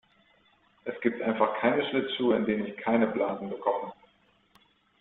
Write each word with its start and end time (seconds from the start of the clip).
Es 0.83 0.99
gibt 1.01 1.21
einfach 1.21 1.59
keine 1.59 1.87
Schlittschuhe, 1.87 2.35
in 2.35 2.45
denen 2.45 2.65
ich 2.65 2.77
keine 2.77 3.05
Blasen 3.05 3.51
bekomme. 3.51 3.93